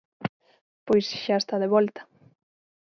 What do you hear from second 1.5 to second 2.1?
de volta.